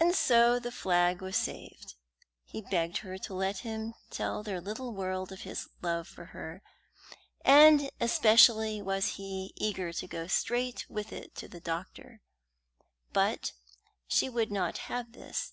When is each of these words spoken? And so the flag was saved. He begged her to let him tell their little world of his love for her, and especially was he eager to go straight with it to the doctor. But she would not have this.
And 0.00 0.16
so 0.16 0.58
the 0.58 0.72
flag 0.72 1.22
was 1.22 1.36
saved. 1.36 1.94
He 2.42 2.60
begged 2.60 2.96
her 3.06 3.16
to 3.18 3.34
let 3.34 3.58
him 3.58 3.94
tell 4.10 4.42
their 4.42 4.60
little 4.60 4.92
world 4.92 5.30
of 5.30 5.42
his 5.42 5.68
love 5.80 6.08
for 6.08 6.24
her, 6.34 6.60
and 7.44 7.88
especially 8.00 8.82
was 8.82 9.10
he 9.10 9.52
eager 9.54 9.92
to 9.92 10.08
go 10.08 10.26
straight 10.26 10.86
with 10.90 11.12
it 11.12 11.36
to 11.36 11.46
the 11.46 11.60
doctor. 11.60 12.20
But 13.12 13.52
she 14.08 14.28
would 14.28 14.50
not 14.50 14.76
have 14.90 15.12
this. 15.12 15.52